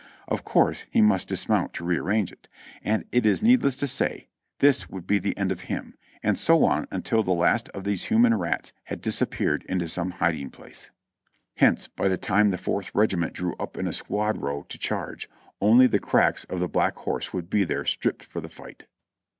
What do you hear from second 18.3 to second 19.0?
the fight.